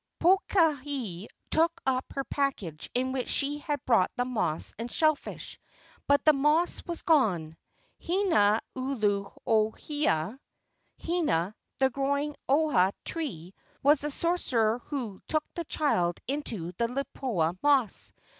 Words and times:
Pokahi 0.19 1.27
took 1.51 1.79
up 1.85 2.05
her 2.15 2.23
package 2.23 2.89
in 2.95 3.11
which 3.11 3.29
she 3.29 3.59
had 3.59 3.85
brought 3.85 4.09
the 4.17 4.25
moss 4.25 4.73
and 4.79 4.91
shell 4.91 5.13
fish, 5.13 5.59
but 6.07 6.25
the 6.25 6.33
moss 6.33 6.83
was 6.87 7.03
gone. 7.03 7.55
Hina 8.03 8.61
ulu 8.75 9.29
ohia 9.45 10.39
(Hina 10.99 11.53
the 11.77 11.91
growing 11.91 12.33
ohia 12.49 12.93
tree) 13.05 13.53
was 13.83 14.01
the 14.01 14.09
sorcerer 14.09 14.79
who 14.85 15.21
took 15.27 15.43
the 15.53 15.65
child 15.65 16.19
in 16.25 16.39
the 16.47 16.73
lipoa 16.87 17.55
moss. 17.61 18.11